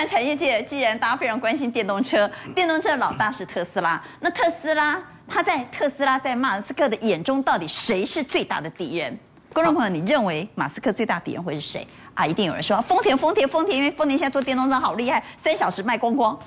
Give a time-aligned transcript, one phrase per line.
[0.00, 4.02] 谈产业界，既然大家非常关心电动车，电动车老大是特斯拉。
[4.20, 9.14] 那特斯拉，他在特斯拉在马斯克的眼中，到底谁是最大的敌人？
[9.52, 12.24] 观众朋友，你认为马斯克最大敌人会是谁啊？
[12.24, 16.38] 一定有人说丰田，丰田，丰田，因为丰田现在做电动车好厉害，三小时卖光光。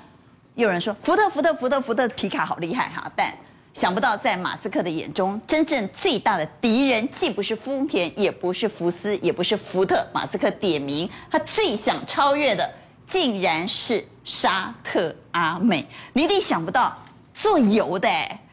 [0.56, 3.32] 有人说福特，福特，福特，福特皮卡好厉害哈，但。
[3.72, 10.04] 想不到，在马斯克的眼中，真正最大的敌人既不是丰田，也不是福斯，也不是福特。
[10.12, 12.68] 马斯克点名，他最想超越的，
[13.06, 15.86] 竟然是沙特阿美。
[16.12, 16.96] 你一定想不到，
[17.34, 18.08] 做油的，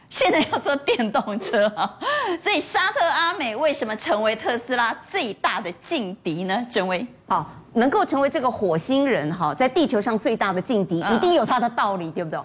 [0.10, 1.72] 现在要做电动车，
[2.41, 6.66] 所以沙特阿美为什么成为特斯拉最大的劲敌呢？
[6.70, 12.40] 郑薇，好，能够成为这个火星人哈，在地球上最大的劲敌，一定有他的道理，对不对？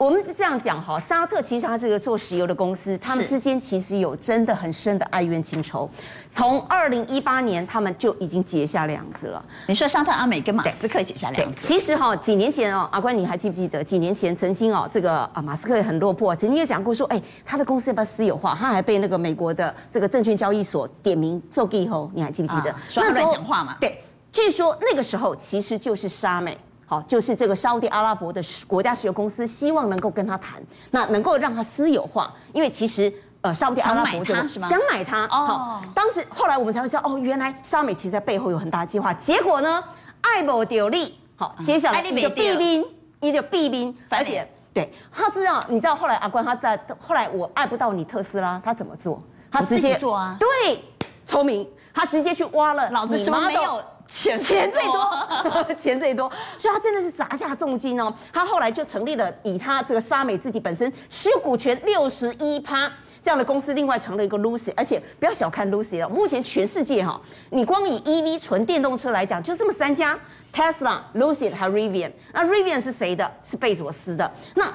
[0.00, 5.86] 我们这样讲哈，沙特其实它是一个做石油的公司，他们之间其实有真的很深的爱怨情仇。
[6.30, 9.44] 从二零一八年，他们就已经结下梁子了。
[9.66, 11.68] 你说沙特阿美跟马斯克结下梁子？
[11.68, 13.84] 其实哈，几年前哦，阿关你还记不记得？
[13.84, 18.54] 几年前曾经哦，这个啊马斯克也很落魄，曾经也讲过说，哎，他的公司要不要私有化？
[18.54, 22.70] 他还被那个美国的这个证券交易所点名做记后，你还记不记得？
[22.70, 23.76] 啊、说他乱讲话嘛？
[23.78, 24.02] 对，
[24.32, 26.56] 据说那个时候其实就是沙美。
[26.90, 30.60] 好，就是这个沙乌地阿拉伯的国家石油公司希望能够跟他谈，
[30.90, 34.68] 那能够让他私有化，因为其实呃沙乌地阿拉伯想买他是吗？
[34.68, 35.80] 想买它哦。
[35.94, 39.14] 当时后来我们才会知道，哦，原来沙美其实在背后有很大计划。
[39.14, 39.84] 结果呢，
[40.20, 42.84] 爱莫丢利，好，接下来一个弊兵，
[43.20, 49.22] 一个弊兵，而且对他知道，你知道后来阿关他在后来我爱不到你特斯拉，他怎么做？
[49.48, 50.82] 他直接做啊，对，
[51.24, 53.80] 聪明，他直接去挖了，老子什么没有。
[54.10, 58.12] 钱钱最多， 钱最多，所以他真的是砸下重金哦。
[58.32, 62.90] 他后来就成立了，以他这个沙美自己本身持有股权六十一趴
[63.22, 70.18] 这样的公司，另外成了一个 Lucy，而且不要小看 Lucid 哦，目前全世界哈，你光以 EV 纯电动车来讲，就这么三家。
[70.52, 73.30] Tesla、Lucid 和 Rivian，那 Rivian 是谁的？
[73.40, 74.28] 是贝佐斯的。
[74.56, 74.66] 那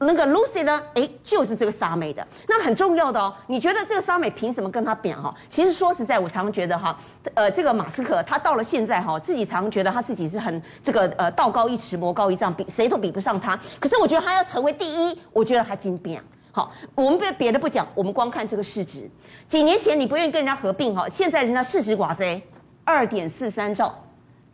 [0.00, 0.82] 那个 Lucy 呢？
[0.94, 2.26] 哎，就是这个沙美的。
[2.48, 3.32] 那很重要的哦。
[3.46, 5.32] 你觉得这个沙美凭什么跟他比哈？
[5.48, 6.98] 其实说实在，我常常觉得哈，
[7.34, 13.56] 呃，这个马斯克他到了现在哈，自己常常觉得他自己是很这个呃道高一尺魔高一丈，比谁都比不上他。
[13.78, 16.20] 可是我觉得他要成为第一，我觉得还真变。
[16.52, 19.08] 好，我们别别的不讲，我们光看这个市值。
[19.46, 22.42] 几年前你不愿意跟人家合并哈，现在人家市值寡贼，
[22.84, 23.94] 二点四三兆。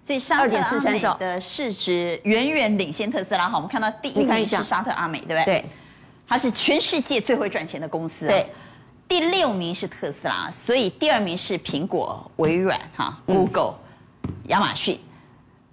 [0.04, 3.48] 所以沙特阿美的市值远远领先特斯拉。
[3.48, 5.44] 好，我们看到第一名是沙特阿美，对不对？
[5.44, 5.64] 对，
[6.28, 8.28] 它是全世界最会赚钱的公司。
[8.28, 8.46] 对，
[9.08, 13.74] 第六名是特斯拉，所以第二名是苹果、微软、哈、Google、
[14.44, 14.96] 亚马逊。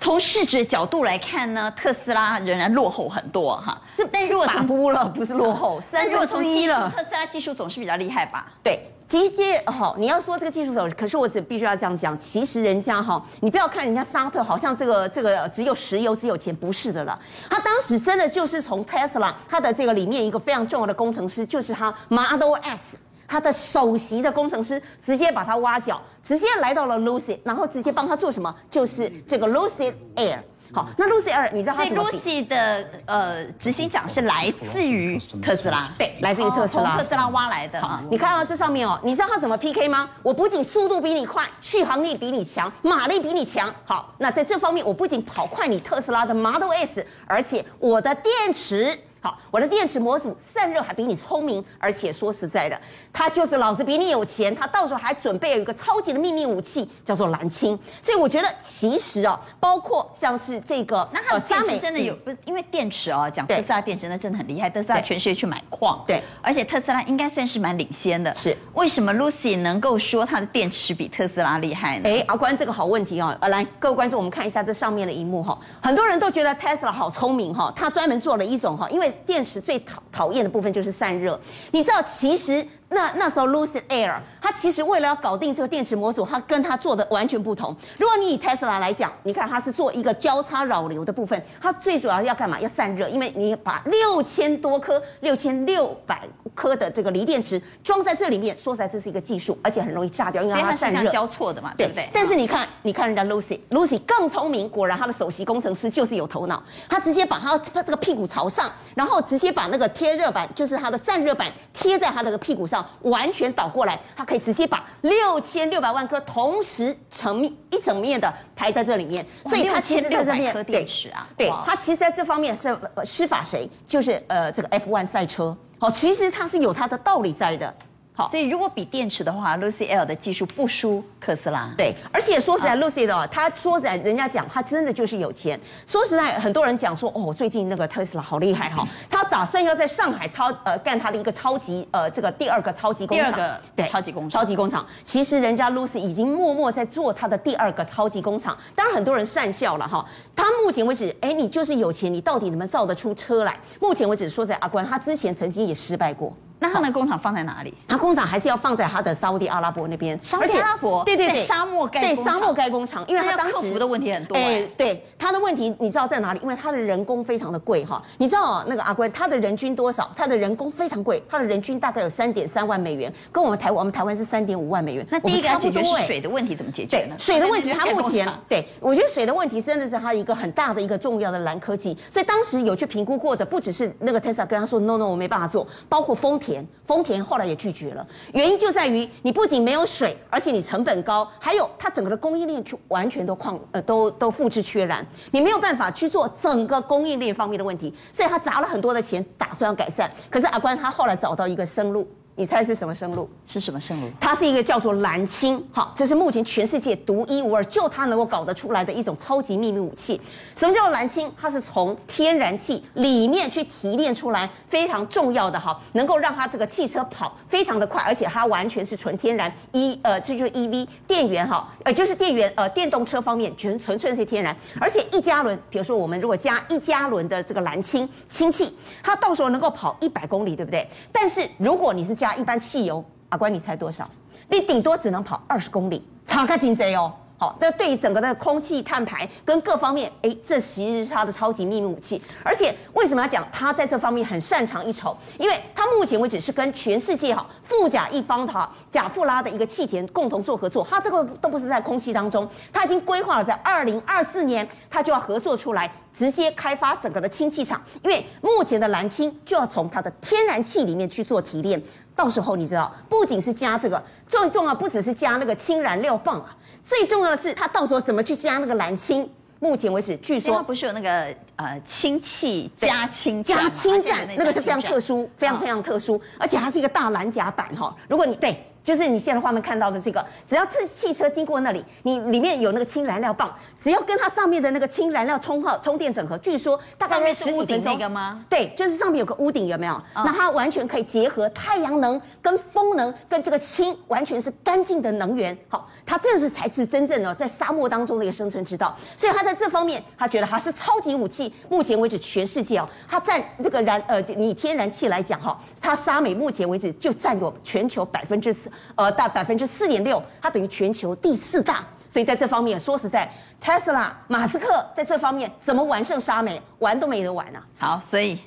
[0.03, 3.81] 从市值角度来看呢，特斯拉仍然落后很多哈。
[3.95, 8.51] 是，但如果从不了，不是落后， 三如果从技术，特斯拉技术总是比较厉害吧？
[8.61, 8.85] 对。
[9.07, 12.17] 直接好，你要说这个技术走，可是我只必须要这样讲。
[12.19, 17.17] 其实人家哈，你不要看人家沙特好像这个这个只有石油只有钱，不是的了。
[17.49, 22.97] 他当时真的就是从 Tesla 他的这个里面一个非常重要的工程师，就是他 Model S
[23.27, 28.53] 他的首席的工程师，直接把他挖角，直接来到了 Lucid，然后直接帮他做什么？
[28.69, 30.39] 就是这个 Lucid Air。
[30.73, 32.03] 好，那 Lucid Air 你知道他怎么？
[32.03, 37.79] 所以 Lucid 的呃执行长是来自于特斯拉，对，来自于特斯拉，从特斯拉挖来的。
[37.79, 40.09] 好，你看到这上面哦，你知道他怎么 PK 吗？
[40.23, 43.71] 我不仅速度比你快，续航力比你强，马力比你强。
[43.85, 48.97] 好，那在这方面我不仅跑快你特斯拉的 Model S，而且我的电池。
[49.23, 52.77] 好，我的电池模组散热还比你聪明，而且说实在的，
[53.13, 57.79] 他就是老子比你有钱，他到时候还准备有一个超级的秘密武器，叫做蓝氢。
[58.01, 62.13] 所以我觉得其实哦，包括像是这个，那他电池真的有，
[62.43, 68.35] 因为电池哦，讲特斯拉电池那真的很厉害，特斯拉全世界去买矿，对，而且特斯拉应该算是蛮领先的。
[68.35, 72.09] 是，为什么 Lucy 能够说它的电池比特斯拉厉害呢？
[72.09, 81.39] 哎，阿关这个好问题哦，呃，来各位观众，我们看一下这上面的一幕哈，很多人都觉得 Tesla 好聪明哈，他专门做了一种哈，因为电池最讨讨厌的部分就是散热，
[81.71, 82.65] 你知道其实。
[82.93, 87.75] 那那时候，Lucid Air，它其实为了要搞定这个电池模组，它跟它做的完全不同。
[87.97, 92.59] 如果你以 Tesla 来讲，你看它是做一个交叉扰流的部分，它最主要要干嘛？
[92.59, 96.21] 要散热，因为你把六千多颗、六千六百
[96.53, 102.07] 颗的这个锂电池装在这里面，说实在这是一个技术，而且很容易炸掉，因为它散热交错的嘛，对不对？
[102.13, 112.82] 但是你看，你看人家 Lucid，Lucid 更聪明，果然他的首席工程师就是有头脑，他直接把他他这个屁股朝上，然后直接把那个贴热板，就是它的散热板贴在他那个屁股上。
[113.01, 123.69] 完全倒过来，它可以直接把六千六百万颗同时成面一整面的排在这里面，所以它其实在这边颗电池啊，对，它其实在这方面是施法谁？
[123.87, 127.73] 就是呃这个 F1 赛车，好，其实它是有它的道理在的。
[128.15, 131.73] 好，所以如果比电池的话，Lucy L 的技术不输特斯拉。
[131.75, 135.59] 对，而且说实在，Lucy 的，他说实在，人家讲他真的就是有钱。
[135.87, 143.25] 说实在，很多人讲说，哦，最近那个特斯拉好厉害哈， 他打算要在上海超呃干他的一个超级呃这个第二个超级工厂。
[143.25, 144.41] 第二个对，超级工厂。
[144.41, 148.55] 超级工厂，其实人家 Lucy 已经默默在做他的第二个超级工厂。
[148.75, 150.05] 当然很多人讪笑了哈，
[150.35, 153.57] 他目前为止，哎，你就是有钱，你到底能不能造得出车来？
[153.79, 156.31] 目前为止，说在阿关，他之前曾经也失败过。
[156.63, 157.73] 那他的工厂放在哪里？
[157.89, 160.17] 他工厂还是要放在他的沙乌地阿拉伯那边。
[160.23, 164.37] 沙乌地阿拉伯，对对对，沙漠盖对沙漠盖工厂，因为他当时克服的问题很多。
[164.37, 166.39] 哎，对他的问题，你知道在哪里？
[166.41, 168.01] 因为他的人工非常的贵哈。
[168.17, 170.09] 你知道那个阿关，他的人均多少？
[170.15, 175.05] 他的人工非常贵，他的人均大概有三点三万美元，跟我们台湾，我们台湾是三点五万美元。
[175.09, 177.15] 那第一个要解决是水的问题怎么解决呢？
[177.19, 181.97] 水的问题，他目前对我觉得水的问题真的是他一个很大的一个重要的蓝科技。
[182.09, 186.52] 所以当时有去评估过的，不只是那个 Tesla 跟他说 No No，我没办法做，包括丰田，
[186.85, 187.23] 丰田。
[187.23, 200.11] 后来也拒绝了，原因就在于你不仅没有水，而且你成本高，还有它整个的供应链就完全都旷呃都都付之阙然，你没有办法去做整个供应链方面的问题，所以他砸了很多的钱，打算要改善。
[200.29, 202.05] 可是阿关他后来找到一个生路。
[202.35, 203.29] 你猜是什么生路？
[203.45, 204.07] 是什么生路？
[204.19, 210.19] 它是一个叫做蓝氢，好，这是目前全世界独一无二，就它能够搞得出来的一种超级秘密武器。
[210.55, 211.31] 什么叫做蓝氢？
[211.39, 230.89] 它是从天然气里面去提炼出来，非常重要的哈，能够让它这个汽车跑非常的快，而且它完全是纯天然，一呃，这就是 EV 电源哈，呃，就是电源呃，电动车方面全纯粹是天然，而且一加仑，比如说我们如果加一加仑的这个蓝氢氢气，它到时候能够跑一百公里，对不对？
[231.11, 234.09] 但是如果你是加一般汽油，阿关你猜多少？
[234.47, 237.11] 你顶多只能跑二十公里，差个真多哦。
[237.37, 242.21] 好，这对于整个的空气碳排跟各方面，哎，这其实是它的超级秘密武器。
[242.41, 245.17] 而且为什么要讲它在这方面很擅长一筹？
[245.37, 250.87] 因为它目前为止是跟全世界哈富甲一方的哈贾富拉的一个气田共同做合作。
[250.89, 257.81] 它这个都不是在空气当中，它已经规划了在二零二四年，它就要合作出来，直接开发整个的氢气厂。
[258.03, 261.81] 因为目前的蓝氢就要从它的天然气里面去做提炼。
[262.15, 269.29] 到时候你知道，不仅是加这个，最重要不只是加那个氢燃料棒啊，最重要的是它到时候怎么去加那个蓝氢。
[269.59, 277.95] 目前为止，据说不是有那个呃氢气加氢加氢站，那个是非常特殊，非常非常特殊，而且它是一个大蓝甲板哈。
[278.09, 278.61] 如果你对。
[278.83, 287.93] 就是你现在画面看到的这个，只要这汽车经过那里，你里面有那个氢燃料棒，只要跟它上面的那个氢燃料充号充电整合，据说大概是十几分钟。
[287.93, 288.43] 那个吗？
[288.49, 290.01] 对，就是上面有个屋顶，有没有？
[290.13, 295.57] 那它完全可以结合太阳能跟风能跟这个氢，完全是干净的能源。
[295.69, 298.93] 好，它这是才是真正的在沙漠当中的一个生存之道。
[299.15, 301.53] 所以它在这方面，他觉得它是超级武器。
[301.69, 308.69] 目前为止，全世界哦，它占这个燃呃，以天然气来讲哈，它沙美目前为止就占有全球百分之四。
[308.95, 317.65] 呃，大百分之四点六，它等于全球第四大，所以在这方面说实在，特斯拉马斯克在这方面怎么完胜沙美，玩都没得玩啊。
[317.77, 318.37] 好，所以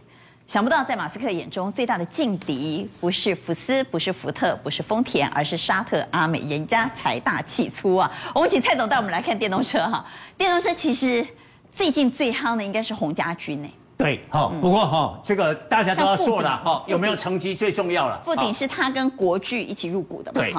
[0.46, 8.10] 想不到在马斯克眼中最大的劲敌不是福斯，不是福特，不是丰田，而是沙特阿美，人家财大气粗啊。
[8.34, 10.04] 我们请蔡总带我们来看电动车哈，
[10.36, 11.26] 电动车其实
[11.70, 13.68] 最近最夯的应该是鸿家军呢。
[13.96, 18.20] 对，好，不过哈，这个大家都要做了哈，有没有成绩最重要了。
[18.24, 20.40] 富鼎是他跟国巨一起入股的嘛？
[20.42, 20.54] 对，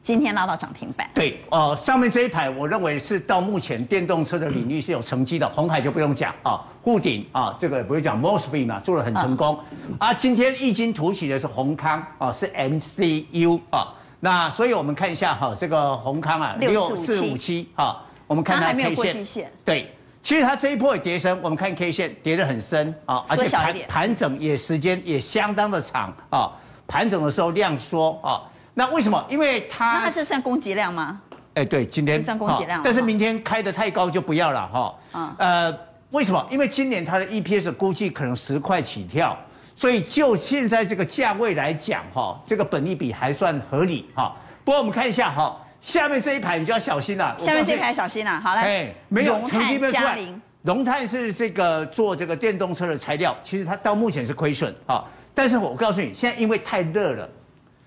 [0.00, 1.10] 今天拉到涨停板。
[1.12, 9.58] 对，呃，上面这一排我认为是到目前电动车的领域是有成绩的，红海就不用讲啊，富鼎啊，这个不用讲，Mosfet 嘛，做的很成功。
[9.98, 19.92] 啊，今天异军突起的是宏康啊，是 MCU 啊，那所以我们看一下哈，这个宏康啊，六四五七啊，我们看它还没有过季线，对。
[20.22, 26.52] 其实它这一波也跌升，我们看 K 线跌得很深啊，而且盘盘整也时间也相当的长啊，
[26.86, 28.40] 盘整的时候量缩啊，
[28.72, 29.24] 那为什么？
[29.28, 31.20] 因为它那它这算供给量吗？
[31.54, 34.94] 哎，对，今天算供给量，但是明天开的太高就不要了哈。
[35.14, 35.78] 嗯，呃，
[36.10, 36.46] 为什么？
[36.50, 39.36] 因为今年它的 EPS 估计可能十块起跳，
[39.74, 44.36] 所以就现在这个价位来讲哈，这个本利比还算合理哈。
[44.64, 45.58] 不过我们看一下哈。
[45.82, 47.34] 下面这一排你就要小心了。
[47.38, 48.40] 下面这一排小心了。
[48.40, 48.60] 好嘞。
[48.60, 50.18] 哎，没有成绩没有出来。
[50.62, 55.04] 龙泰是这个做这个电动车的材料，其实它到目前是亏损啊。
[55.34, 57.28] 但是我告诉你，现在因为太热了，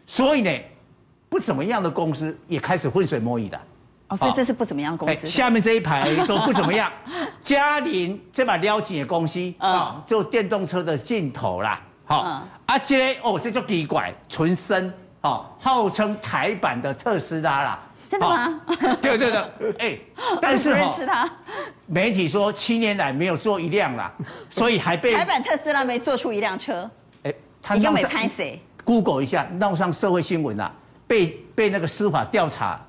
[0.05, 0.51] 所以呢，
[1.29, 3.57] 不怎么样的公司也开始浑水摸鱼的。
[4.09, 5.25] 哦，所以这是不怎么样公司。
[5.25, 6.91] 下面这一排都不怎么样。
[7.41, 11.81] 嘉陵这把撩紧的公司啊，做电动车的镜头啦。
[12.03, 14.93] 好，啊这哦，这叫奇怪，纯生。
[15.25, 18.61] 哦，号称台版的特斯拉啦，真的吗？
[19.01, 19.99] 对对对， 哎，
[20.39, 21.27] 但是不认识他。
[21.87, 24.11] 媒体说七年来没有做一辆啦，
[24.51, 26.89] 所以还被台版特斯拉没做出一辆车。
[27.23, 30.71] 哎，他应该没拍谁？Google 一下，闹上社会新闻啊，
[31.07, 32.79] 被被那个司法调查，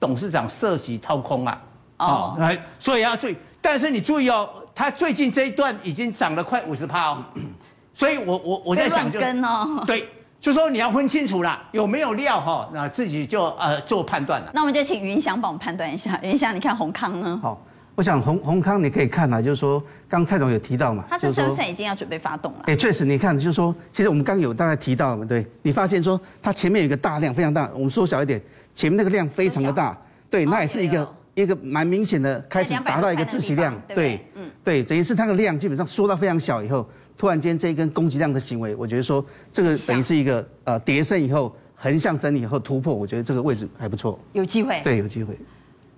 [0.00, 1.62] 董事长涉及掏空啊，
[1.98, 3.36] 哦，来，所以要注意。
[3.60, 7.24] 但是你注意哦，他最近这一段已经涨了快五十趴哦，
[7.94, 10.08] 所以我我我在想就跟哦，对，
[10.44, 14.50] 就说你要分清楚啦，有没有料哈，那自己就呃做判断了。
[14.52, 17.40] 那我们就请云翔帮我们判断一下，云翔，你看宏康呢？
[17.42, 17.58] 好。
[17.94, 22.64] 我想宏宏康你可以看啊，就是说，刚蔡总有提到嘛，他这是不是已经要准备发动了？
[22.66, 28.38] 哎，确实，你看，就是说，其实我们刚有大概提到嘛，对，你发现说它前面有一个大量非常大，我们缩小一点，
[28.74, 29.96] 前面那个量非常的大，
[30.28, 36.86] 对，那也是一个一个蛮明显的开始达到一个窒息量，对，嗯，对，等于是它的量基本上缩到非常小以后，
[37.16, 45.38] 突然间这一根攻击量的行为，我觉得说这个等于是一个呃跌升以后横向整理以后突破，我觉得这个位置还不错，有机会，对，有机会。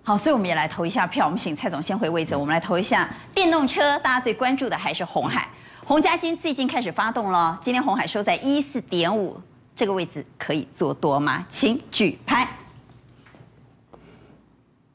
[0.02, 1.24] 好，所以我们也来投一下票。
[1.24, 3.98] 我们请蔡总先回位置，我们来投一下电动车。
[3.98, 5.48] 大家最关注的还是红海，
[5.84, 7.58] 鸿家军最近开始发动了。
[7.60, 9.36] 今天红海收在一四点五
[9.74, 11.44] 这个位置，可以做多吗？
[11.48, 12.46] 请举牌。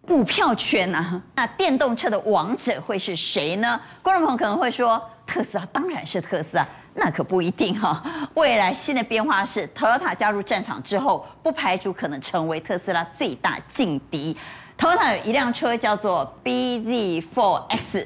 [0.04, 1.22] 股票圈呢、啊？
[1.36, 3.80] 那电动车的王者会是谁呢？
[4.02, 8.04] 观众朋友可能会说，特斯拉当然是特斯拉，那可不一定哈。
[8.36, 14.36] 未来新的变化是，Toyota 加入战场之后，不排除可能成为特斯拉最大劲敌。
[14.78, 18.06] Toyota 有一辆车叫做 BZ4X，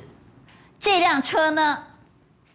[0.79, 1.79] 这辆车呢，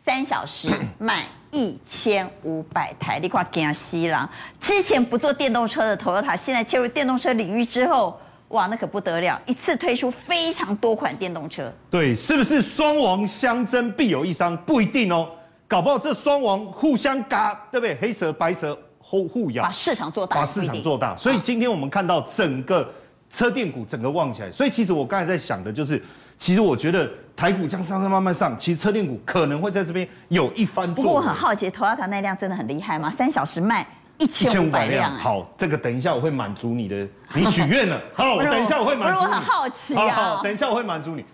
[0.04, 4.28] 三小时卖一千五百台，你看惊死人！
[4.60, 8.20] 之前不做电动车的 Toyota，现在切入电动车领域之后，
[8.50, 11.72] 哇，那可不得了，一次推出非常多款电动车。
[11.90, 14.56] 对，是不是双王相争必有一伤？
[14.58, 15.28] 不一定哦，
[15.66, 17.96] 搞不好这双王互相嘎，对不对？
[18.00, 21.16] 黑蛇白蛇互互咬，把市场做大，把市场做大。
[21.16, 22.88] 所以今天我们看到整个。
[23.32, 26.02] 车电股整个旺起来，所以其实我刚才在想的就是，
[26.36, 30.92] 其实我觉得台股这样上上慢慢上，其实车电股可能会在这边有一番。
[30.92, 33.08] 不过我很好奇，Toyota 那辆真的很厉害吗？
[33.08, 33.86] 三小时卖
[34.20, 35.16] 一千五百辆。
[35.18, 38.00] 好，这个等一下我会满足你的， 你许愿了。
[38.14, 39.26] 好，等一下我会满足你。
[39.26, 40.08] 我很好奇啊。
[40.08, 41.24] 好，好，等一下我会满足你。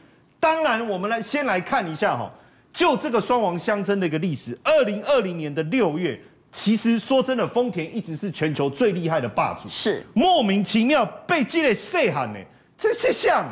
[0.41, 2.31] 当然，我们来先来看一下哈，
[2.73, 4.59] 就这个双王相争的一个历史。
[4.65, 6.19] 二零二零年的六月。
[6.53, 12.39] 其实说真的，丰田一直是全球最厉害的霸主，是莫名其妙被激烈塞喊呢，
[12.79, 13.45] 这这像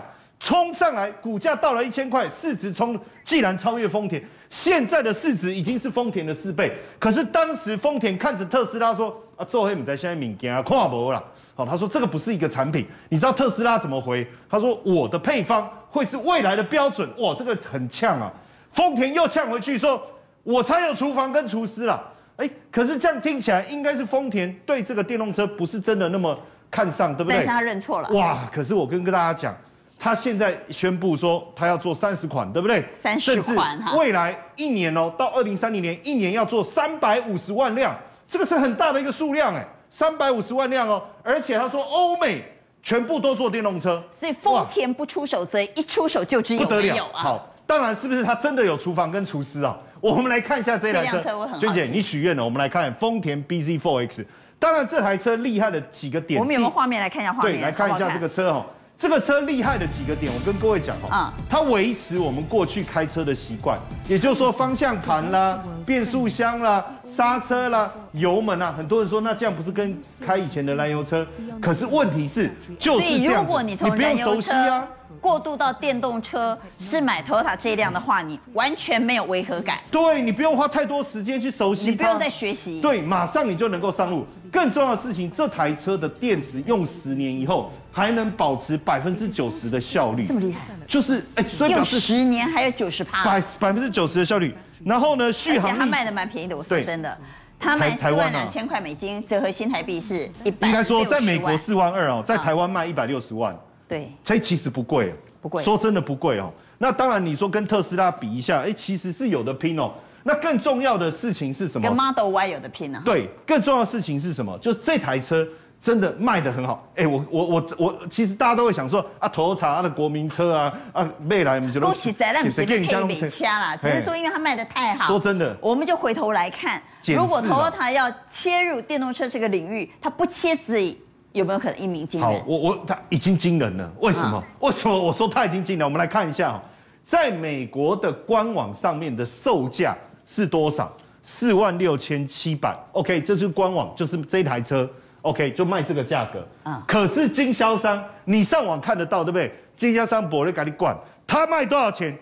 [0.44, 6.70] 冲上来，股价到了一千块，市值冲既然超越丰田，现在的市值已经是丰田的四倍。
[6.98, 11.24] 可是当时丰田看着特斯拉说啊，做黑你在现在敏感啊，跨博了，
[11.54, 14.26] 好，他说这个不是一个产品，你知道特斯拉怎么回？
[14.46, 18.30] 他说我的配方会是未来的标准，哇，这个很呛啊。
[18.70, 19.98] 丰田又呛回去说，
[20.42, 22.04] 我才有厨房跟厨师啦。
[22.36, 26.38] 哎，可是这样听起来，应该是丰田对这个电动车不是真的那么
[26.70, 27.36] 看上，对不对？
[27.36, 28.10] 但是他认错了。
[28.10, 28.46] 哇！
[28.52, 29.56] 可是我跟跟大家讲，
[30.04, 32.84] 他现在宣布说他要做三十款，对不对？
[33.02, 33.96] 三十款哈。
[33.96, 37.96] 未来一年哦，到二零三零年，一年要做三百五十万辆，
[38.28, 41.02] 这个是很大的一个数量哎，三百五十万辆哦。
[41.22, 42.44] 而且他说欧美
[42.82, 47.22] 全部都做电动车，所以丰田不出手，则一出手就只有没有啊。
[47.22, 49.74] 好，当然是不是他真的有厨房跟厨师啊？
[50.02, 52.44] 我们来看一下这台车，娟姐，你许愿了。
[52.44, 54.26] 我们来看丰田 BZ4X。
[54.58, 57.54] 当然，这台车厉害的几个点，我们有没有画面来看一下画面？
[57.54, 58.66] 对，来看一下这个车哦。
[59.04, 61.30] 这个车厉害的几个点，我跟各位讲哦。
[61.46, 66.82] 它维持我们过去开车的习惯，也就是说方向盘啦、变速箱啦、
[67.14, 68.74] 刹车啦、油门啊。
[68.76, 71.26] 很多人说，那这样不是跟开以前的燃油车？
[71.60, 74.86] 可是问题是，就是这样，如果你从燃油车啊。
[75.20, 79.78] 过渡到电动车是买 Toyota 这一辆的话，你完全没有违和感。
[79.90, 82.80] 对，你不用花太多时间去熟悉，你不用再学习。
[82.82, 84.26] 对，马上你就能够上路。
[84.52, 90.60] 更重要的事情，这台车的电池用十年以后还能保持百分之九十的效率，这么厉害？
[90.86, 94.54] 就是哎，所以表示十年还有九十趴，百百分之九十的效率。
[94.84, 97.18] 然后呢，续航力它卖的蛮便宜的，我说真的，
[97.58, 100.68] 他卖四万两千块美金，折合新台币是一百。
[100.68, 103.56] 应该说，在美国四万二哦，在台湾卖一百六十万。
[103.88, 105.62] 对，所以其实不贵，不贵。
[105.62, 106.52] 说真的不贵哦。
[106.78, 109.92] 那当然，你说跟特斯拉比一下，哎，其实是有的拼哦。
[110.22, 111.86] 那更重要的事情是什么？
[111.86, 113.02] 跟 Model Y 有的拼啊？
[113.04, 114.58] 对，更重要的事情是什么？
[114.58, 115.46] 就这台车
[115.84, 116.82] 真的卖得很好。
[116.96, 125.06] 哎，我我我我，其实大家都会想说啊，头茶的国民车啊啊，未来我们就恭喜在那，不是配美掐啦，只是说因为它卖得太好。
[125.06, 130.98] 说真的，我们就回头来看，如果 Toyota 要切入电动车这个领域，它不切自己。
[131.32, 132.30] 有没有可能一鸣惊人？
[132.30, 133.92] 好，我我他已经惊人了。
[133.98, 134.38] 为什么？
[134.38, 135.84] 啊、为什么 我说他已经惊人？
[135.84, 136.62] 我们来看一下，
[137.02, 140.90] 在美国的官网上面的售价是多少？
[141.24, 142.78] 四万六千七百。
[142.92, 144.88] OK，这是官网，就是这台车。
[145.24, 146.46] OK，就卖这个价格。
[146.62, 146.82] 啊。
[146.86, 149.52] 可是经销商，你上网看得到，对不对？
[149.76, 152.16] 经销商博瑞给你管，他卖多少钱？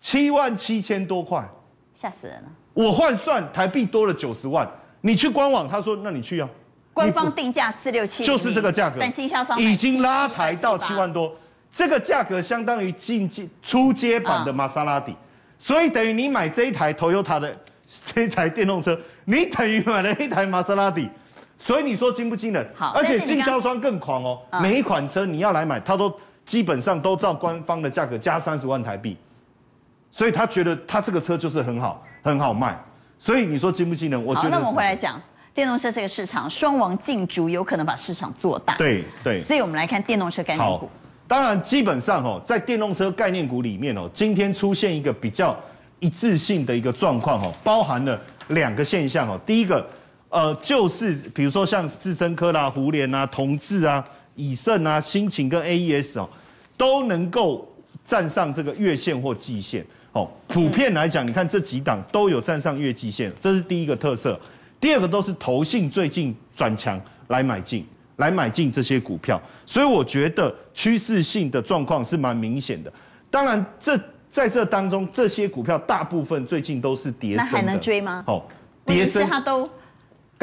[0.00, 1.42] 七万七千多块。
[1.94, 2.48] 吓死人了。
[2.72, 4.68] 我换算台币多了九十万。
[5.00, 6.48] 你去官网，他说那你去啊，
[6.92, 11.30] 官方定价四六七，就是这个价格，但经销商已经拉抬到七万多，
[11.70, 15.16] 这个价格相当于进阶初阶版的玛莎拉蒂，嗯、
[15.58, 17.54] 所以等于你买这一台 Toyota 的
[18.02, 21.08] 这一台电动车，你等于买了一台玛莎拉蒂。
[21.58, 22.66] 所以你说惊不惊人？
[22.74, 26.12] 好，而且经销商更狂哦，每一款车你要来买，他都
[26.44, 29.16] 基本上都照官方的价格加三十万台币，
[30.10, 32.78] 所以他觉得他这个车就是很好，很好卖。
[33.18, 34.22] 所以你说惊不惊人？
[34.22, 34.50] 我觉得。
[34.50, 35.18] 好，那我们回来讲
[35.54, 38.74] 电动车这个市场，双王竞逐有可能把市场做大。
[38.76, 39.40] 对对。
[39.40, 40.90] 所以我们来看电动车概念股。
[41.26, 45.56] 当然，基本上哦，在电动车概念股里面哦，今天出现一个比较
[46.00, 49.82] 一致性的一个状况哦，包含了两个现象哦，第一个。
[50.34, 56.28] 呃，就是比如说像智深科啦、胡联啊、同志啊、以盛啊、新情跟 AES 哦，
[56.76, 57.72] 都能够
[58.04, 59.86] 站上这个月线或季线。
[60.10, 64.36] 哦，普遍来讲，你看这几档都有站上月季线，这是第一个特色。
[64.80, 67.86] 第二个都是投信最近转强来买进，
[68.16, 72.92] 来买进这些股票，所以我觉得趋势性的状况是蛮明显的。
[73.30, 73.96] 当然，这
[74.28, 77.52] 在这当中，这些股票大部分最近都是跌升的。
[77.52, 78.24] 那还能追吗？
[78.26, 78.42] 哦，
[78.84, 79.70] 跌升它都。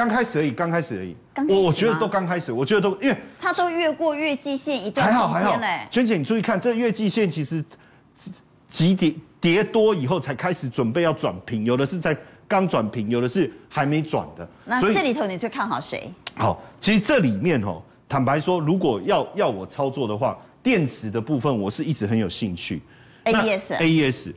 [0.02, 1.16] 刚开始而已，刚开始而已。
[1.48, 5.28] 我我觉得都刚开始，我觉得都因为它都越过月季线一段时间嘞。
[5.28, 5.88] 还好还好。
[5.92, 7.64] 娟姐，你注意看，这月季线其实
[8.68, 12.18] 急跌跌多以后才开始准备要转平，有的是在
[12.48, 14.50] 刚转平，有的是还没转的。
[14.66, 16.12] 那这里头你最看好谁？
[16.36, 17.80] 好，其实这里面哦，
[18.10, 22.82] 坦白说，如果要要我操作的话，电池的部分我是一直很有兴趣。
[23.26, 24.34] AES AES，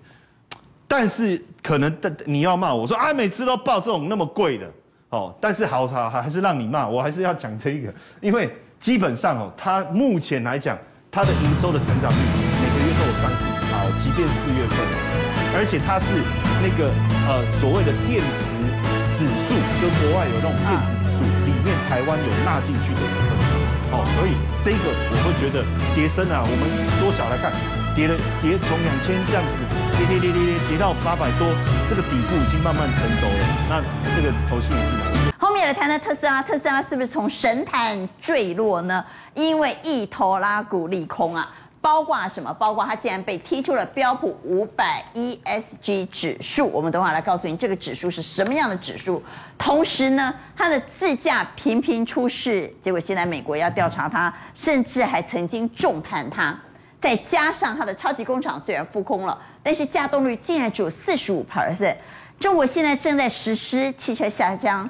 [0.87, 4.71] 但是可能的你要骂我说啊，每次都报这种那么贵的。
[5.15, 10.77] 哦，但是好好还是让你骂，我还是要讲这个，因为基本上哦，它目前来讲，
[11.09, 12.19] 它的营收的成长率
[12.59, 14.77] 每个月都有三四十趴，即便四月份，
[15.55, 16.19] 而且它是
[16.59, 16.91] 那个
[17.31, 18.43] 呃所谓的电池
[19.15, 23.39] 指数，跟国外有那种电池指数，里面台湾有纳进去的成分，
[23.95, 24.35] 哦，所以
[24.67, 25.63] 这个我会觉得
[25.95, 26.63] 跌升啊，我们
[26.99, 27.55] 缩小来看，
[27.95, 29.84] 跌了跌从两千这样子。
[29.97, 31.47] 跌跌跌跌跌跌到八百多，
[31.89, 33.47] 这个底部已经慢慢成熟了。
[33.69, 33.81] 那
[34.17, 35.33] 这个头信也进来。
[35.39, 39.05] 后面来谈谈特斯拉，特斯拉是不是从神坛坠落呢？
[39.35, 41.49] 因为一拖拉股利空啊，
[41.81, 42.53] 包括什么？
[42.55, 46.67] 包括它竟然被踢出了标普五百 ESG 指数。
[46.67, 49.23] 我们等会来告诉你，这个指数是什么样的指数。
[49.57, 56.59] 同时呢，它的自驾频频出事，结果现在美国要调查它，甚至还曾经重判它。
[57.05, 61.95] 再加上它的超级工厂虽然复工了，但是稼动率竟然只有四十五 percent。
[62.41, 64.89] 中国现在正在实施汽车下乡，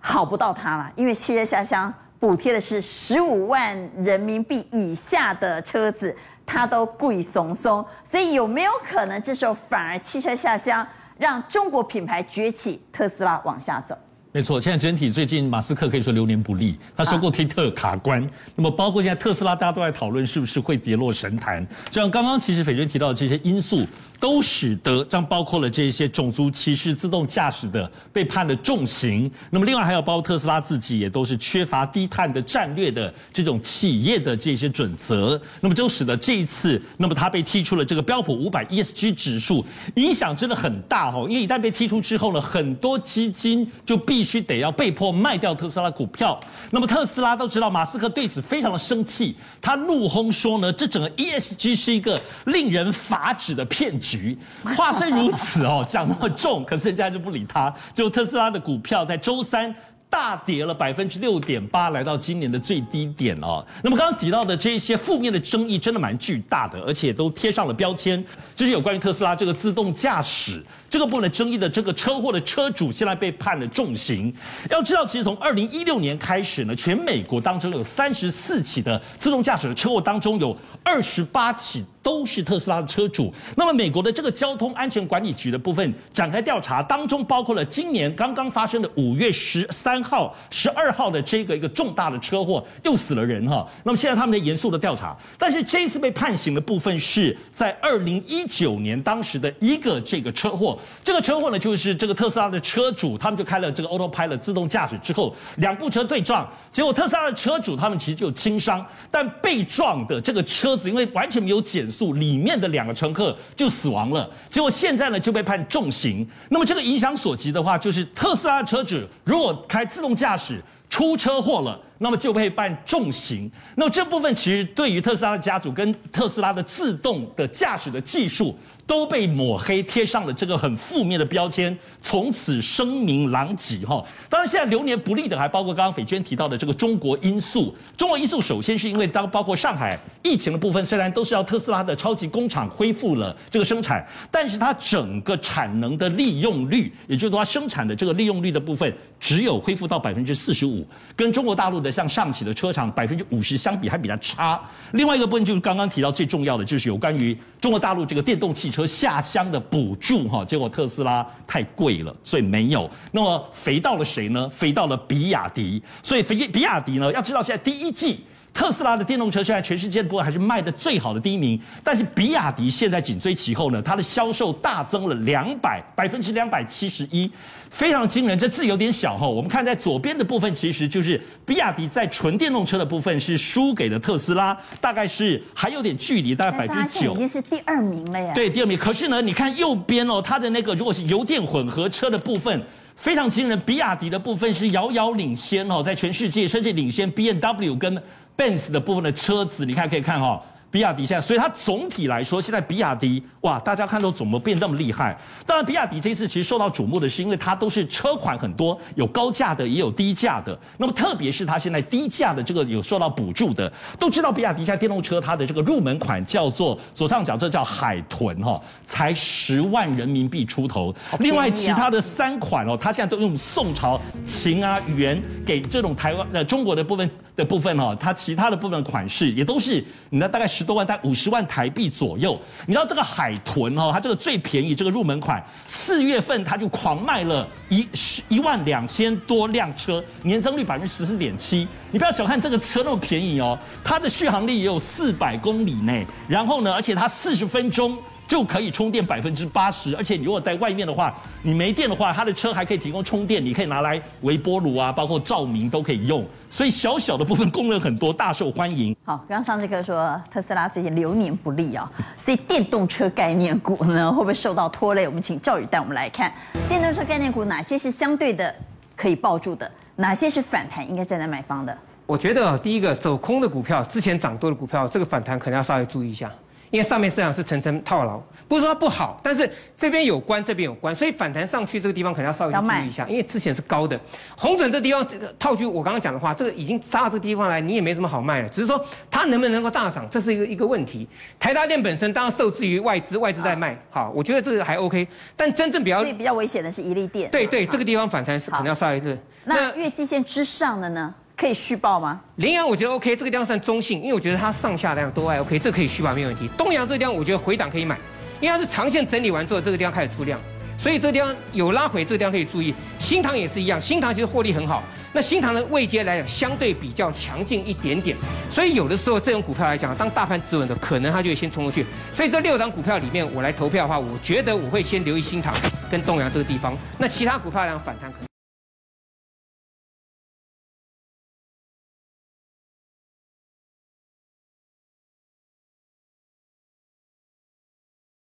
[0.00, 7.84] 好不到它了，因为汽车下乡补贴的是十五万人民币以下的车子，它都贵松松。
[8.02, 10.86] 所以有没有可能这时候反而汽车下乡
[11.18, 13.94] 让中国品牌崛起，特斯拉往下走？
[14.34, 21.64] 没错，现在整体最近马斯克可以说流年不利，他收购推特卡关，啊、那么包括现在特斯拉，大家都在讨论是不是会跌落神坛。
[21.88, 23.86] 就像刚刚其实斐娟提到的这些因素。
[24.24, 29.30] 都使得将包括了这些种族歧视、自动驾驶的被判了重刑。
[29.50, 35.38] 那么另外还有包括特斯拉自己也都是缺乏低碳的战略的这种企业的这些准则。
[35.60, 39.62] 那么就使得这一次，那么它被踢出了这个标普五百 ESG 指数，
[39.96, 41.26] 影响真的很大哦。
[41.28, 46.40] 因为一旦被踢出之后呢，很多基金就必须得要被迫卖掉特斯拉股票。
[46.70, 54.13] 那么特斯拉都知道，马斯克对此非常的生气，他怒轰说呢，这整个 ESG 是一个令人发指的骗局。
[54.14, 54.36] 局
[54.76, 57.74] 话虽如此哦，讲那么重，可是人家就不理他。
[57.92, 59.74] 就特斯拉的股票在周三
[60.08, 63.64] 大跌了百分之六点八，来到今年的最低点哦。
[63.82, 68.24] 那么刚刚提到的这些负面的争议真的蛮巨大的，而且都贴上了标签，
[68.54, 70.62] 就是有关于特斯拉这个自动驾驶。
[70.94, 74.32] 这个部分的争议的这个车祸的车主现在被判了重刑。
[74.70, 83.34] 要知道，其实从二零一六年开始呢，全美国当中有三十四起的自动驾驶的车祸当中，有二十八起都是特斯拉的车主。
[83.56, 93.66] 那么，美国的这个交通安全管理局的部分展开调查，当中包括了今年刚刚发生的五月十三号、十二号的这个一个重大的车祸，又死了人哈。
[93.82, 100.78] 那么现在他们在严肃的调查，但是这一次被判刑的部分是在二零一九年当时的一个这个车祸。
[101.02, 114.28] 这个车祸呢，就是这个特斯拉的车主，他们就开了这个 Autopilot 自动驾驶之后，两部车对撞，结果特斯拉的车主他们其实就有轻伤，但被撞的这个车子因为完全没有减速，里面的两个乘客就死亡了。
[114.48, 116.26] 结果现在呢就被判重刑。
[116.48, 121.80] 那么这个影响所及的话，就是特斯拉车主如果开自动驾驶出车祸了。
[121.98, 123.50] 那么就会判重刑。
[123.76, 128.56] 那么这部分其实对于特斯拉的家族跟特斯拉的自动的驾驶的技术。
[128.86, 134.04] 都被抹黑，贴上了这个很负面的标签，从此声名狼藉哈。
[134.28, 137.74] 当然，现在流年不利的还包括刚刚斐娟提到的这个中国因素。
[137.96, 154.60] 中国因素首先是因为当包括上海疫情的部分，虽然都是要特斯拉的超级工厂恢复了这个生产，但是它整个产能的利用率，也就是说它生产的这个利用率的部分，只有恢复到百分之四十五，跟中国大陆的像上汽的车厂百分之五十相比还比较差。
[154.92, 162.90] 另外一个部分就是刚刚提到最重要的，就是有关于中国大陆这个电动汽车下乡的补助哈，结果特斯拉太贵了，所以没有。
[163.12, 164.48] 那么肥到了谁呢？
[164.48, 165.82] 肥到了比亚迪。
[166.02, 168.24] 所以肥比亚迪呢，要知道现在第一季。
[168.54, 177.28] 特斯拉的电动车现在全世界不过还是卖的最好的第一名，但是比亚迪现在紧追其后呢，它的销售大增了两百百分之两百七十一，
[177.68, 178.38] 非常惊人。
[178.38, 188.32] 这字有点小哈，我们看在左边的部分，其实就是比亚迪在纯电动车的部分是输给了特斯拉，大概是还有点距离，大概百分之九，已经是第二名了呀。
[188.34, 188.78] 对，第二名。
[188.78, 192.62] 可是呢，你看右边哦，它的那个如果是油电混合车的部分。
[192.96, 198.02] 非常惊人，比亚迪的部分是遥遥领先哦，在全世界甚至领先 BMW 跟
[198.36, 200.40] Benz 的部分的车子，你看可以看哦。
[200.74, 205.16] 比亚迪现在，所以它总体来说，现在比亚迪哇，大家看都怎么变那么厉害？
[205.46, 210.58] 当然，比亚迪这次其实受到瞩目的是，因为它都是车款很多，有高价的，也有低价的。
[210.78, 220.92] 那么特别是它现在低价的这个有受到补助的，都知道比亚迪现在电动车它的这个入门款叫做左上角这叫海豚哈，才十万人民币出头。
[221.20, 230.64] 另外其他的三款哦，它现在都用宋朝秦啊元给这种台湾呃中国的部分的部分哈，它其他的部分款式也都是你那大概十。
[230.64, 232.40] 多万，大概五十万台币左右。
[232.66, 241.68] 你知道这个海豚哦，它这个最便宜，这个入门款，四月份它就狂卖了一十一万两千多辆车，年增率百分之十四点七。
[241.90, 247.98] 你不要小看这个车那么便宜哦，它的续航力也有四百公里内，然后呢，而且它四十分钟。
[248.26, 256.24] 就可以充电百分之八十，而且你如果在外面的话，你没电的话，它的车还可以提供充电，你可以拿来微波炉啊，包括照明都可以用。
[256.48, 258.96] 所以小小的部分功能很多，大受欢迎。
[259.04, 265.06] 好，刚刚上这个说特斯拉最近流年不利啊，所以电动车概念股呢会不会受到拖累？
[265.06, 266.32] 我们请赵宇带我们来看
[266.68, 268.54] 电动车概念股哪些是相对的
[268.96, 271.76] 可以抱住的，哪些是反弹应该站在买方的？
[272.06, 276.30] 我觉得第一个走空的股票，之前涨多的股票，这个反弹可能要稍微注意一下。
[276.74, 283.06] 因为上面市场是层层套牢，不是说它不好，但是这边有关，这边有关，所以反弹上去这个地方可能要稍微注意一下。
[283.08, 283.96] 因为之前是高的，
[284.36, 288.48] 红准这地方这个套句我刚刚讲的话，这个已经杀到这个地方来，你也没什么好卖了。
[288.48, 291.08] 只是说它能不能够大涨，这是一个一个问题。
[291.38, 295.06] 台达电本身当然受制于外资，外资在卖，好，我觉得这个还 OK。
[295.36, 299.16] 但真正比较比较危险的是一利电，对对，这个地方反弹是可能要稍微的。
[299.44, 301.14] 那月季线之上的呢？
[301.36, 302.20] 可以续报吗？
[302.36, 306.48] 羚羊我觉得 OK，这个地方算中性，因为我觉得它上下量都还 OK，这可以续报没有问题。
[306.56, 307.98] 东阳这个地方我觉得回档可以买，
[308.40, 310.40] 因为它是长线整理完之后，这个地方开始出量，
[310.78, 312.74] 所以这个地方有拉回，这个地方可以注意。
[312.98, 318.16] 新塘也是一样，新塘其实获利很好，那新塘的位阶来讲相对比较强劲一点点，
[318.48, 321.84] 所以有的时候这种股票来讲，当大盘止稳的，可能它就会先冲出去。
[322.12, 325.52] 所以这六档股票里面，我来投票的话，我觉得我会先留意新塘
[325.90, 328.33] 跟东阳这个地方，那其他股票来讲反弹可能。